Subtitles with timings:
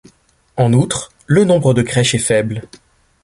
[0.57, 2.63] En outre, le nombre de crèches est faible.